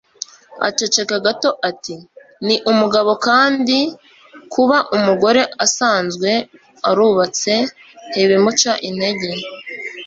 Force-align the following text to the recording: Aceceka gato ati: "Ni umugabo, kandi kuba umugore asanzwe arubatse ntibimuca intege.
Aceceka 0.67 1.15
gato 1.25 1.49
ati: 1.69 1.95
"Ni 2.45 2.55
umugabo, 2.71 3.11
kandi 3.27 3.77
kuba 4.53 4.77
umugore 4.97 5.41
asanzwe 5.65 6.31
arubatse 6.89 7.53
ntibimuca 8.09 8.71
intege. 8.89 9.31